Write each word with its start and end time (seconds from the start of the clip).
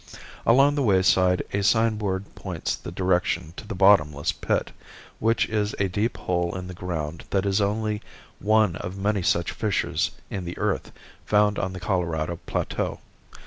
Along 0.47 0.73
the 0.73 0.81
wayside 0.81 1.43
a 1.53 1.61
signboard 1.61 2.33
points 2.33 2.75
the 2.75 2.91
direction 2.91 3.53
to 3.55 3.67
the 3.67 3.75
Bottomless 3.75 4.31
Pit, 4.31 4.71
which 5.19 5.45
is 5.47 5.75
a 5.77 5.89
deep 5.89 6.17
hole 6.17 6.57
in 6.57 6.65
the 6.65 6.73
ground 6.73 7.23
that 7.29 7.45
is 7.45 7.61
only 7.61 8.01
one 8.39 8.77
of 8.77 8.97
many 8.97 9.21
such 9.21 9.51
fissures 9.51 10.09
in 10.31 10.43
the 10.43 10.57
earth 10.57 10.91
found 11.23 11.59
on 11.59 11.73
the 11.73 11.79
Colorado 11.79 12.39
Plateau. 12.47 12.97